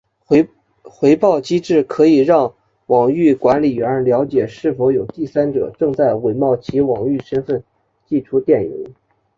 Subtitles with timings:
[0.81, 2.55] 回报机制可以让
[2.87, 7.63] 网域管理员了解是否有第三者正在伪冒其网域身份
[8.07, 8.89] 寄出电邮。